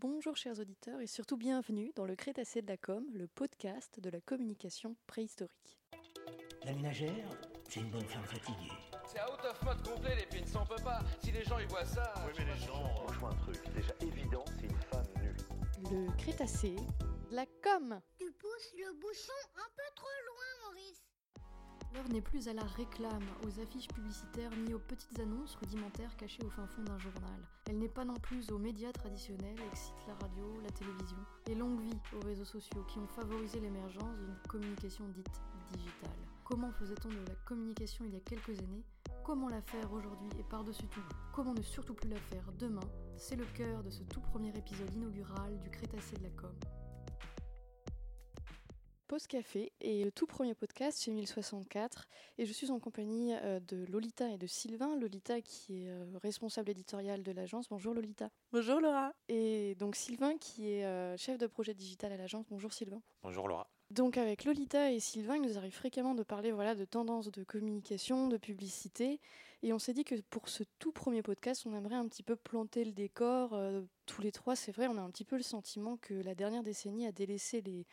[0.00, 4.10] bonjour chers auditeurs et surtout bienvenue dans le Crétacé de la Com, le podcast de
[4.10, 5.76] la communication préhistorique.
[6.64, 7.28] La ménagère,
[7.68, 8.70] c'est une bonne femme fatiguée.
[9.06, 11.00] C'est out of mode complet les pins, on peut pas.
[11.24, 12.14] Si les gens ils voient ça.
[12.26, 12.94] Oui, mais les gens.
[13.06, 15.36] Franchement, un truc déjà évident, c'est une femme nue.
[15.90, 16.76] Le Crétacé
[17.30, 18.00] de la Com.
[18.18, 20.27] Tu pousses le bouchon un peu trop loin.
[21.94, 26.44] L'heure n'est plus à la réclame, aux affiches publicitaires ni aux petites annonces rudimentaires cachées
[26.44, 27.40] au fin fond d'un journal.
[27.68, 31.18] Elle n'est pas non plus aux médias traditionnels, excite la radio, la télévision.
[31.46, 35.40] Et longue vie aux réseaux sociaux qui ont favorisé l'émergence d'une communication dite
[35.72, 36.18] digitale.
[36.44, 38.84] Comment faisait-on de la communication il y a quelques années?
[39.24, 41.04] Comment la faire aujourd'hui et par-dessus tout?
[41.32, 42.88] Comment ne surtout plus la faire demain?
[43.16, 46.54] C'est le cœur de ce tout premier épisode inaugural du Crétacé de la com.
[49.08, 53.58] Pause Café est le tout premier podcast chez 1064 et je suis en compagnie euh,
[53.58, 54.96] de Lolita et de Sylvain.
[54.96, 57.70] Lolita qui est euh, responsable éditorial de l'agence.
[57.70, 58.28] Bonjour Lolita.
[58.52, 59.14] Bonjour Laura.
[59.30, 62.44] Et donc Sylvain qui est euh, chef de projet digital à l'agence.
[62.50, 63.00] Bonjour Sylvain.
[63.22, 63.70] Bonjour Laura.
[63.90, 67.44] Donc avec Lolita et Sylvain, il nous arrive fréquemment de parler voilà, de tendances de
[67.44, 69.20] communication, de publicité.
[69.62, 72.36] Et on s'est dit que pour ce tout premier podcast, on aimerait un petit peu
[72.36, 73.58] planter le décor.
[74.04, 76.62] tous les trois, c'est vrai, on a un petit peu le sentiment que la dernière
[76.62, 77.86] décennie a délaissé les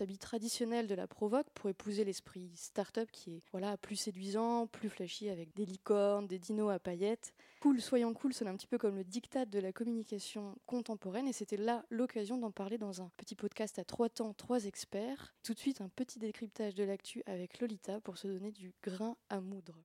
[0.00, 4.88] habits traditionnels de la provoque pour épouser l'esprit start-up qui est voilà, plus séduisant, plus
[4.88, 7.32] flashy avec des licornes, des dinos à paillettes.
[7.60, 11.32] Cool, soyons cool, sonne un petit peu comme le diktat de la communication contemporaine et
[11.32, 15.34] c'était là l'occasion d'en parler dans un petit podcast à trois temps, trois experts.
[15.42, 19.16] Tout de suite, un petit décryptage de l'actu avec Lolita pour se donner du grain
[19.28, 19.82] à moudre.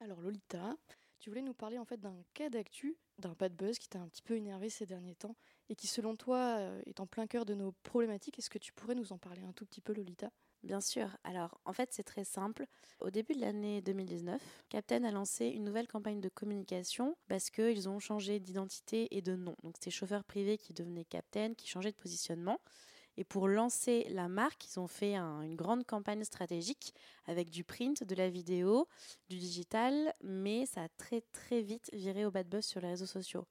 [0.00, 0.76] Alors Lolita,
[1.26, 4.06] tu voulais nous parler en fait d'un cas d'actu, d'un bad buzz qui t'a un
[4.06, 5.34] petit peu énervé ces derniers temps
[5.68, 8.38] et qui selon toi euh, est en plein cœur de nos problématiques.
[8.38, 10.30] Est-ce que tu pourrais nous en parler un tout petit peu Lolita?
[10.62, 11.16] Bien sûr.
[11.24, 12.66] Alors, en fait, c'est très simple.
[13.00, 17.88] Au début de l'année 2019, Captain a lancé une nouvelle campagne de communication parce qu'ils
[17.88, 19.56] ont changé d'identité et de nom.
[19.64, 22.60] Donc, c'était chauffeur privé qui devenait Captain, qui changeait de positionnement.
[23.16, 27.64] Et pour lancer la marque, ils ont fait un- une grande campagne stratégique avec du
[27.64, 28.88] print, de la vidéo,
[29.28, 33.06] du digital, mais ça a très très vite viré au bad buzz sur les réseaux
[33.06, 33.46] sociaux.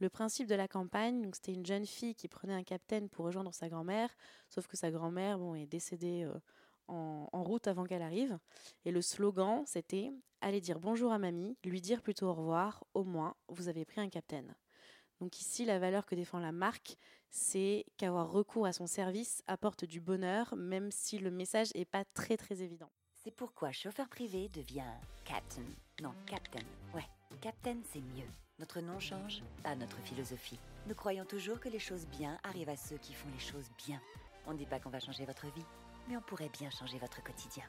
[0.00, 3.54] Le principe de la campagne, c'était une jeune fille qui prenait un capitaine pour rejoindre
[3.54, 4.10] sa grand-mère,
[4.48, 6.34] sauf que sa grand-mère bon, est décédée euh,
[6.88, 8.38] en, en route avant qu'elle arrive.
[8.84, 13.02] Et le slogan, c'était Allez dire bonjour à mamie, lui dire plutôt au revoir, au
[13.02, 14.54] moins, vous avez pris un capitaine.
[15.18, 16.98] Donc ici, la valeur que défend la marque,
[17.34, 22.04] c'est qu'avoir recours à son service apporte du bonheur, même si le message n'est pas
[22.14, 22.88] très très évident.
[23.12, 24.84] C'est pourquoi chauffeur privé devient
[25.24, 25.64] Captain.
[26.00, 26.64] Non, Captain.
[26.94, 27.08] Ouais,
[27.40, 28.28] Captain, c'est mieux.
[28.60, 30.60] Notre nom change, pas notre philosophie.
[30.86, 34.00] Nous croyons toujours que les choses bien arrivent à ceux qui font les choses bien.
[34.46, 35.66] On ne dit pas qu'on va changer votre vie,
[36.08, 37.64] mais on pourrait bien changer votre quotidien.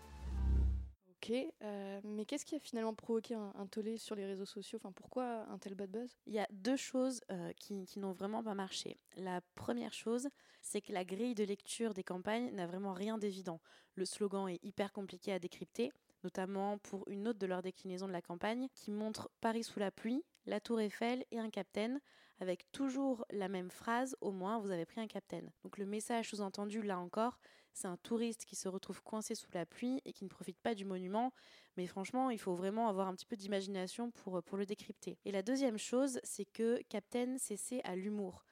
[1.25, 4.77] Ok, euh, mais qu'est-ce qui a finalement provoqué un, tollé sur les réseaux sociaux?
[4.79, 6.15] Enfin, pourquoi un tel bad buzz?
[6.27, 8.99] Il y a deux choses euh, qui, n'ont vraiment pas marché.
[9.17, 10.29] La première chose,
[10.61, 13.59] c'est que la grille de lecture des campagnes n'a vraiment rien d'évident.
[13.95, 15.91] Le slogan est hyper compliqué à décrypter,
[16.23, 19.89] notamment pour une autre de leurs déclinaisons de la campagne qui montre Paris sous la
[19.89, 22.01] pluie, la tour Eiffel et un capitaine,
[22.39, 25.51] avec toujours la même phrase, au moins vous avez pris un capitaine.
[25.63, 27.39] Donc le message sous-entendu, là encore,
[27.75, 30.73] c'est un touriste qui se retrouve coincé sous la pluie et qui ne profite pas
[30.73, 31.33] du monument,
[31.75, 35.19] mais franchement, il faut vraiment avoir un petit peu d'imagination pour, pour le décrypter.
[35.25, 38.45] Et la deuxième chose, c'est que Captain s'essaie à l'humour.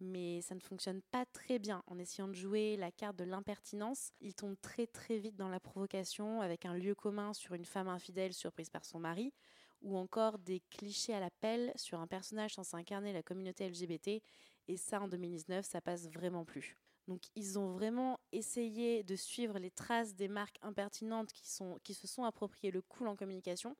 [0.00, 1.82] Mais ça ne fonctionne pas très bien.
[1.86, 5.60] En essayant de jouer la carte de l'impertinence, il tombe très très vite dans la
[5.60, 9.34] provocation avec un lieu commun sur une femme infidèle surprise par son mari,
[9.82, 14.22] ou encore des clichés à la pelle sur un personnage censé incarner la communauté LGBT.
[14.68, 16.76] Et ça, en 2019, ça passe vraiment plus.
[17.10, 21.92] Donc ils ont vraiment essayé de suivre les traces des marques impertinentes qui, sont, qui
[21.92, 23.76] se sont appropriées le cool en communication,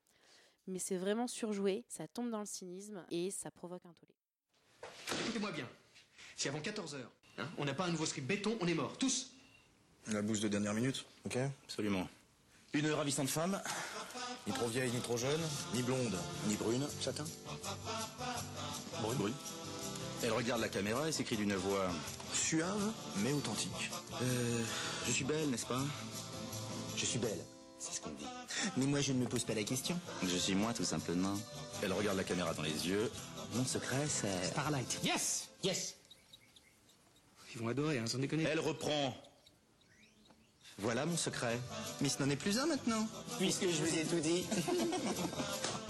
[0.67, 4.13] mais c'est vraiment surjoué, ça tombe dans le cynisme et ça provoque un tollé.
[5.21, 5.65] Écoutez-moi bien.
[6.35, 8.97] Si avant 14 heures, hein, on n'a pas un nouveau script béton, on est mort,
[8.97, 9.31] tous.
[10.07, 12.09] La bouse de dernière minute, ok Absolument.
[12.73, 13.61] Une ravissante femme,
[14.45, 15.41] Ni trop vieille, ni trop jeune,
[15.73, 17.23] ni blonde, ni brune, chacun.
[19.01, 19.17] brune.
[19.17, 19.33] brune.
[20.23, 21.89] Elle regarde la caméra et s'écrit d'une voix.
[22.33, 23.91] Suave, mais authentique.
[24.21, 24.63] Euh,
[25.07, 25.81] je suis belle, n'est-ce pas?
[26.95, 27.39] Je suis belle.
[27.79, 28.25] C'est ce qu'on dit.
[28.77, 29.99] Mais moi, je ne me pose pas la question.
[30.23, 31.33] Je suis moi, tout simplement.
[31.81, 33.11] Elle regarde la caméra dans les yeux.
[33.55, 34.45] Mon secret, c'est.
[34.45, 34.99] Starlight.
[35.03, 35.95] Yes Yes
[37.55, 38.43] Ils vont adorer, hein, sans déconner.
[38.43, 39.15] Elle reprend.
[40.77, 41.59] Voilà mon secret.
[41.99, 43.07] Mais ce n'en est plus un maintenant,
[43.39, 44.45] puisque je vous ai tout dit.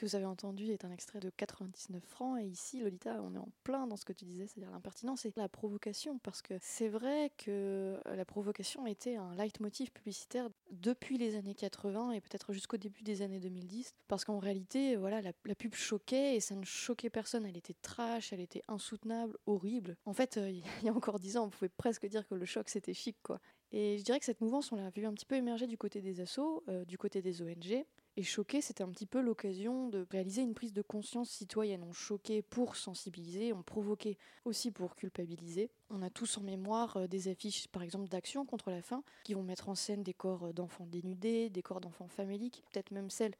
[0.00, 2.40] que vous avez entendu est un extrait de 99 francs.
[2.40, 5.32] Et ici, Lolita, on est en plein dans ce que tu disais, c'est-à-dire l'impertinence et
[5.36, 6.18] la provocation.
[6.18, 12.12] Parce que c'est vrai que la provocation était un leitmotiv publicitaire depuis les années 80
[12.12, 13.94] et peut-être jusqu'au début des années 2010.
[14.08, 17.44] Parce qu'en réalité, voilà, la, la, pub choquait et ça ne choquait personne.
[17.44, 19.96] Elle était trash, elle était insoutenable, horrible.
[20.06, 22.46] En fait, euh, il y a encore 10 ans, on pouvait presque dire que le
[22.46, 23.38] choc c'était chic, quoi.
[23.72, 26.00] Et je dirais que cette mouvance, on l'a vu un petit peu émerger du côté
[26.00, 27.84] des assos, euh, du côté des ONG.
[28.20, 31.82] Et Choqué, c'était un petit peu l'occasion de réaliser une prise de conscience citoyenne.
[31.82, 35.70] On choquait pour sensibiliser, on provoquait aussi pour culpabiliser.
[35.88, 39.32] On a tous en mémoire euh, des affiches, par exemple, d'action contre la faim, qui
[39.32, 43.34] vont mettre en scène des corps d'enfants dénudés, des corps d'enfants faméliques, peut-être même celles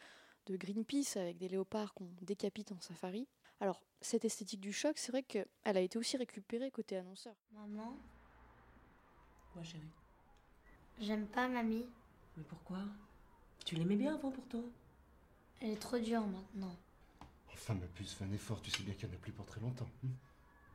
[0.46, 3.28] de Greenpeace avec des léopards qu'on décapite en safari.
[3.60, 7.34] Alors, cette esthétique du choc, c'est vrai qu'elle a été aussi récupérée côté annonceur.
[7.52, 7.98] Maman
[9.52, 9.82] Quoi, chérie?
[10.98, 11.84] J'aime pas mamie.
[12.38, 12.78] Mais pourquoi?
[13.70, 14.64] Tu l'aimais bien avant pourtant?
[15.61, 16.75] Elle est trop dure maintenant.
[17.52, 19.88] Enfin, ma puce, fais un effort, tu sais bien qu'elle n'a plus pour très longtemps.
[20.05, 20.08] Hein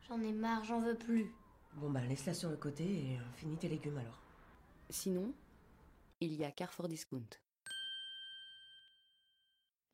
[0.07, 1.30] j'en ai marre, j'en veux plus.
[1.74, 4.21] Bon bah laisse-la sur le côté et euh, finis tes légumes alors.
[4.89, 5.33] Sinon,
[6.21, 7.19] il y a Carrefour Discount.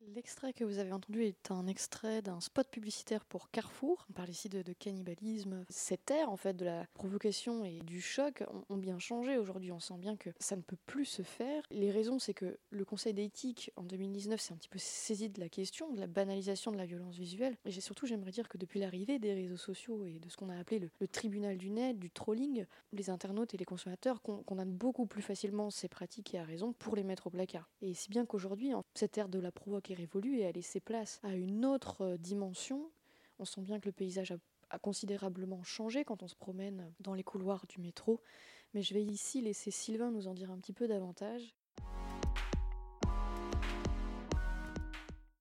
[0.08, 4.04] L'extrait que vous avez entendu est un extrait d'un spot publicitaire pour Carrefour.
[4.10, 5.64] On parle ici de, cannibalisme.
[5.68, 9.38] Cette ère en fait de la provocation et du choc ont, bien changé.
[9.38, 11.62] Aujourd'hui, on sent bien que ça ne peut plus se faire.
[11.70, 15.40] Les raisons, c'est que le Conseil d'éthique en 2019 s'est un petit peu saisi de
[15.40, 17.56] la question de la banalisation de la violence visuelle.
[17.64, 20.58] Et surtout, j'aimerais dire que depuis l'arrivée des réseaux sociaux et de ce qu'on a
[20.58, 25.06] appelé le, le, tribunal du net, du trolling, les internautes et les consommateurs condamnent beaucoup
[25.06, 27.70] plus facilement ces pratiques et à raison pour les mettre au placard.
[27.80, 29.52] Et si bien qu'aujourd'hui, cette ère de la
[29.94, 32.90] provoque évolue et a laissé place à une autre dimension.
[33.38, 34.36] On sent bien que le paysage a,
[34.70, 38.20] a, considérablement changé quand on se promène dans les couloirs du métro.
[38.74, 41.54] Mais je vais ici laisser Sylvain nous en dire un petit peu davantage.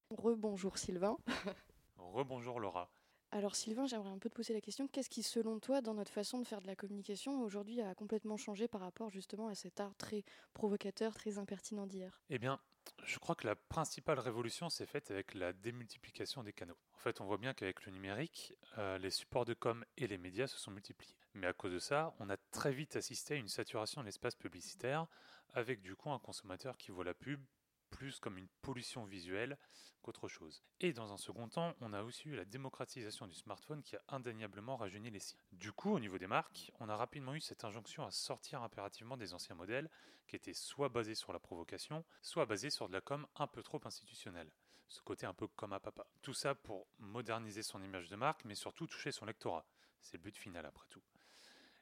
[0.10, 1.18] Rebonjour Sylvain.
[1.98, 2.92] Rebonjour Laura.
[3.34, 6.12] Alors Sylvain, j'aimerais un peu te poser la question, qu'est-ce qui selon toi dans notre
[6.12, 9.80] façon de faire de la communication aujourd'hui a complètement changé par rapport justement à cet
[9.80, 12.22] art très provocateur, très impertinent d'hier?
[12.30, 12.60] Eh bien,
[13.04, 16.78] je crois que la principale révolution s'est faite avec la démultiplication des canaux.
[16.94, 20.18] En fait, on voit bien qu'avec le numérique, euh, les supports de com et les
[20.18, 21.16] médias se sont multipliés.
[21.34, 24.36] Mais à cause de ça, on a très vite assisté à une saturation de l'espace
[24.36, 25.08] publicitaire,
[25.54, 27.44] avec du coup un consommateur qui voit la pub
[27.92, 29.58] plus comme une pollution visuelle
[30.02, 30.64] qu'autre chose.
[30.80, 34.02] Et dans un second temps, on a aussi eu la démocratisation du smartphone qui a
[34.08, 35.46] indéniablement rajeuni les sites.
[35.52, 39.18] Du coup, au niveau des marques, on a rapidement eu cette injonction à sortir impérativement
[39.18, 39.90] des anciens modèles
[40.28, 43.62] qui étaient soit basés sur la provocation, soit basés sur de la com un peu
[43.62, 44.52] trop institutionnelle.
[44.88, 46.06] Ce côté un peu comme à papa.
[46.22, 49.66] Tout ça pour moderniser son image de marque, mais surtout toucher son lectorat.
[50.02, 51.04] C'est le but final après tout.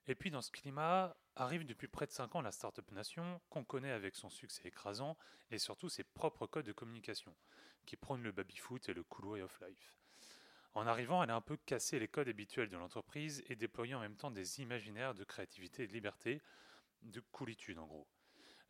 [0.09, 3.63] Et puis dans ce climat arrive depuis près de 5 ans la Startup Nation, qu'on
[3.63, 5.15] connaît avec son succès écrasant
[5.51, 7.35] et surtout ses propres codes de communication,
[7.85, 9.99] qui prônent le baby-foot et le cool way of life.
[10.73, 13.99] En arrivant, elle a un peu cassé les codes habituels de l'entreprise et déployé en
[13.99, 16.41] même temps des imaginaires de créativité et de liberté,
[17.03, 18.07] de coolitude en gros.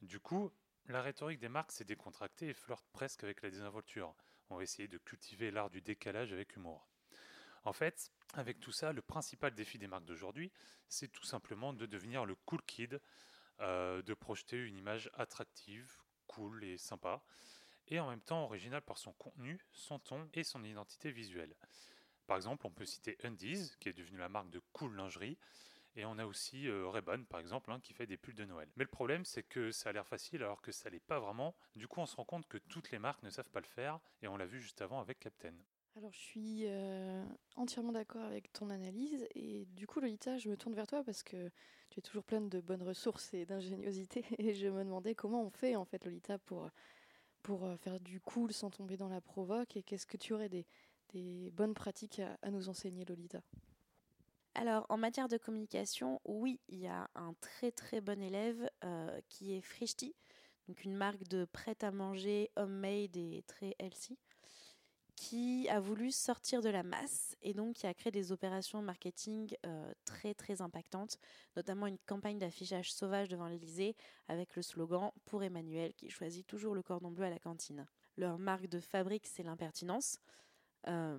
[0.02, 0.52] Du coup,
[0.88, 4.14] la rhétorique des marques s'est décontractée et flirte presque avec la désinvolture.
[4.50, 6.90] On va essayer de cultiver l'art du décalage avec humour.
[7.64, 10.52] En fait, avec tout ça, le principal défi des marques d'aujourd'hui,
[10.88, 13.02] c'est tout simplement de devenir le cool kid,
[13.60, 15.92] euh, de projeter une image attractive,
[16.28, 17.22] cool et sympa,
[17.88, 21.56] et en même temps originale par son contenu, son ton et son identité visuelle.
[22.28, 25.38] Par exemple, on peut citer Undies, qui est devenue la marque de cool lingerie,
[25.96, 28.70] et on a aussi euh, par exemple, hein, qui fait des pulls de Noël.
[28.76, 31.56] Mais le problème, c'est que ça a l'air facile alors que ça l'est pas vraiment.
[31.76, 34.00] Du coup, on se rend compte que toutes les marques ne savent pas le faire,
[34.22, 35.56] et on l'a vu juste avant avec Captain.
[35.96, 40.56] Alors je suis euh, entièrement d'accord avec ton analyse et du coup Lolita, je me
[40.56, 41.50] tourne vers toi parce que
[41.90, 45.50] tu es toujours pleine de bonnes ressources et d'ingéniosité et je me demandais comment on
[45.50, 46.70] fait en fait Lolita pour,
[47.42, 50.66] pour faire du cool sans tomber dans la provoque et qu'est-ce que tu aurais des,
[51.52, 53.42] bonnes pratiques à, à, nous enseigner Lolita?
[54.56, 59.20] Alors, en matière de communication, oui, il y a un très très bon élève euh,
[59.30, 60.16] qui est Frishti,
[60.68, 64.18] donc une marque de prêt-à-manger homemade et très healthy
[65.20, 69.54] qui a voulu sortir de la masse et donc qui a créé des opérations marketing
[69.66, 71.18] euh, très très impactantes,
[71.58, 73.98] notamment une campagne d'affichage sauvage devant l'Elysée
[74.30, 77.86] avec le slogan Pour Emmanuel qui choisit toujours le cordon bleu à la cantine.
[78.16, 80.20] Leur marque de fabrique, c'est l'impertinence.
[80.88, 81.18] Euh,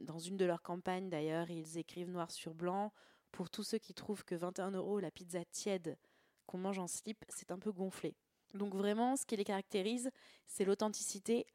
[0.00, 2.90] dans une de leurs campagnes d'ailleurs, ils écrivent noir sur blanc
[3.32, 5.98] pour tous ceux qui trouvent que 21 euros la pizza tiède
[6.46, 8.16] qu'on mange en slip, c'est un peu gonflé.
[8.54, 10.10] Donc vraiment, ce qui les caractérise,
[10.46, 11.46] c'est l'authenticité,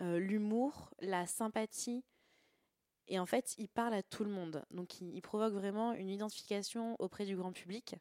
[0.00, 2.04] euh, l'humour, la sympathie.
[3.08, 4.64] Et en fait, il parle à tout le monde.
[4.70, 7.96] Donc, il, il, provoque vraiment une identification auprès du grand public.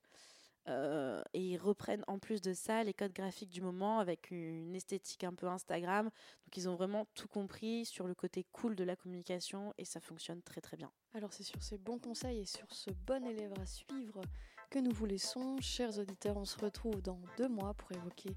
[0.70, 4.76] Euh, et ils reprennent en plus de ça les codes graphiques du moment avec une
[4.76, 6.06] esthétique un peu Instagram.
[6.06, 10.00] Donc ils ont vraiment tout compris sur le côté cool de la communication et ça
[10.00, 10.92] fonctionne très très bien.
[11.14, 14.22] Alors c'est sur ces bons conseils et sur ce bon élève à suivre
[14.70, 15.60] que nous vous laissons.
[15.60, 18.36] Chers auditeurs, on se retrouve dans deux mois pour évoquer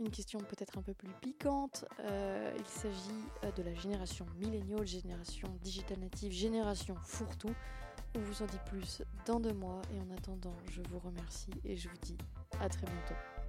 [0.00, 1.84] une question peut-être un peu plus piquante.
[2.00, 7.54] Euh, il s'agit euh, de la génération milléniale, génération digital native, génération fourre-tout.
[8.16, 11.76] On vous en dit plus dans deux mois et en attendant, je vous remercie et
[11.76, 12.18] je vous dis
[12.58, 13.39] à très bientôt.